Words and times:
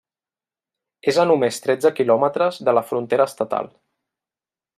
És 1.13 1.19
a 1.23 1.25
només 1.31 1.61
tretze 1.67 1.93
quilòmetres 1.99 2.59
de 2.71 2.75
la 2.79 2.87
frontera 2.93 3.29
estatal. 3.33 3.71